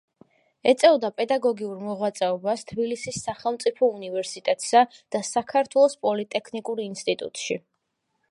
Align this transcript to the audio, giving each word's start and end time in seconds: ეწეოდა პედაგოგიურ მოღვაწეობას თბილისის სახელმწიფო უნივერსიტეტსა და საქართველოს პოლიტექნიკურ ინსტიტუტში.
ეწეოდა 0.71 1.09
პედაგოგიურ 1.19 1.75
მოღვაწეობას 1.89 2.63
თბილისის 2.71 3.19
სახელმწიფო 3.27 3.91
უნივერსიტეტსა 3.99 4.83
და 5.17 5.23
საქართველოს 5.29 5.99
პოლიტექნიკურ 6.07 6.85
ინსტიტუტში. 6.89 7.63